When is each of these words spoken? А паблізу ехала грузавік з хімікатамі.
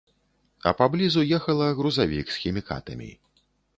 А 0.61 0.71
паблізу 0.79 1.25
ехала 1.37 1.67
грузавік 1.81 2.27
з 2.37 2.41
хімікатамі. 2.45 3.11